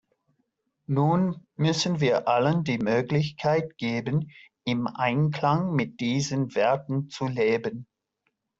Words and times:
Nun 0.87 1.45
müssen 1.57 1.99
wir 1.99 2.27
allen 2.27 2.63
die 2.63 2.79
Möglichkeit 2.79 3.77
geben, 3.77 4.31
im 4.63 4.87
Einklang 4.87 5.73
mit 5.75 5.99
diesen 5.99 6.55
Werten 6.55 7.09
zu 7.11 7.27
leben. 7.27 7.85